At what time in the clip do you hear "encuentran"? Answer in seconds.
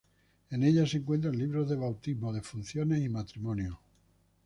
0.97-1.37